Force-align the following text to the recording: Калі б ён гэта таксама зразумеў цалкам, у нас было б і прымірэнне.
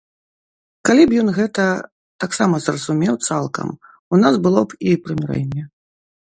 Калі 0.87 1.03
б 1.11 1.19
ён 1.23 1.29
гэта 1.37 1.65
таксама 2.25 2.55
зразумеў 2.65 3.13
цалкам, 3.29 3.67
у 4.17 4.23
нас 4.25 4.43
было 4.49 4.61
б 4.73 4.83
і 4.93 4.99
прымірэнне. 5.07 5.63